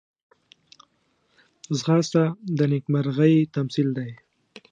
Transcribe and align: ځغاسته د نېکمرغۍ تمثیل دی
ځغاسته 1.77 2.23
د 2.57 2.59
نېکمرغۍ 2.71 3.35
تمثیل 3.55 3.87
دی 3.97 4.11